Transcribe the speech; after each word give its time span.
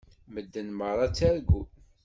Medden 0.33 0.69
meṛṛa 0.77 1.07
ttargun. 1.09 1.67